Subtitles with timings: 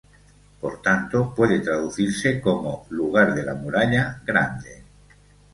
[0.59, 4.83] Por tanto puede traducirse como "Lugar de la muralla grande".